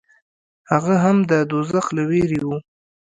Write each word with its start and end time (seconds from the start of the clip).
هغه 0.71 0.95
هم 1.03 1.17
د 1.31 1.31
دوزخ 1.51 1.85
له 1.95 2.03
وېرې 2.09 2.39
و. 2.43 2.47